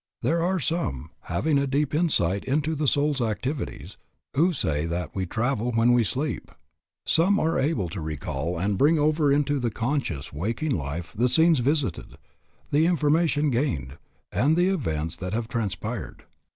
[0.23, 3.97] There are some, having a deep insight into the soul's activities,
[4.35, 6.49] who say that we travel when we sleep.
[7.05, 11.59] Some are able to recall and bring over into the conscious, waking life the scenes
[11.59, 12.17] visited,
[12.71, 13.99] the information gained,
[14.31, 16.23] and the events that have transpired.